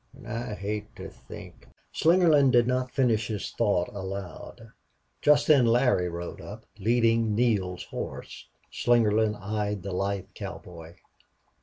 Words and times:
I 0.25 0.55
hate 0.55 0.95
to 0.95 1.11
think" 1.11 1.67
Slingerland 1.93 2.53
did 2.53 2.65
not 2.65 2.89
finish 2.89 3.27
his 3.27 3.51
thought 3.51 3.87
aloud. 3.89 4.69
Just 5.21 5.45
then 5.45 5.67
Larry 5.67 6.09
rode 6.09 6.41
up, 6.41 6.65
leading 6.79 7.35
Neale's 7.35 7.83
horse. 7.83 8.47
Slingerland 8.71 9.35
eyed 9.39 9.83
the 9.83 9.91
lithe 9.91 10.33
cowboy. 10.33 10.95